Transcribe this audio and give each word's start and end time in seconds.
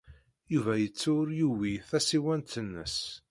Yuba 0.53 0.73
yettu 0.77 1.11
ur 1.21 1.29
yuwiy 1.39 1.77
tasiwant-nnes. 1.89 2.97